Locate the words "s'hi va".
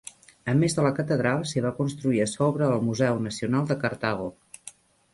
1.51-1.73